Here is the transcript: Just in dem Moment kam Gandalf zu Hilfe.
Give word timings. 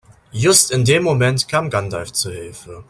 Just 0.33 0.71
in 0.71 0.83
dem 0.83 1.03
Moment 1.03 1.47
kam 1.47 1.69
Gandalf 1.69 2.11
zu 2.11 2.31
Hilfe. 2.31 2.79